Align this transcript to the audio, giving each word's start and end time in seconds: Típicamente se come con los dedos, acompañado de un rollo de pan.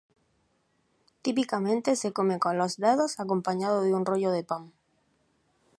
Típicamente 1.21 1.95
se 1.95 2.11
come 2.11 2.39
con 2.39 2.57
los 2.57 2.77
dedos, 2.77 3.19
acompañado 3.19 3.83
de 3.83 3.93
un 3.93 4.03
rollo 4.03 4.31
de 4.31 4.43
pan. 4.43 4.73